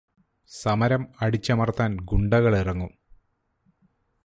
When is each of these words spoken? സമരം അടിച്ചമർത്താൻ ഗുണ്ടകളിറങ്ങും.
സമരം 0.51 1.07
അടിച്ചമർത്താൻ 1.21 1.97
ഗുണ്ടകളിറങ്ങും. 2.01 2.91